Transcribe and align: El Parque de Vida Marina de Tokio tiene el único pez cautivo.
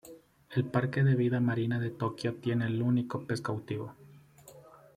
El 0.49 0.65
Parque 0.65 1.03
de 1.03 1.13
Vida 1.15 1.39
Marina 1.39 1.79
de 1.79 1.91
Tokio 1.91 2.33
tiene 2.33 2.65
el 2.65 2.81
único 2.81 3.23
pez 3.27 3.39
cautivo. 3.39 3.93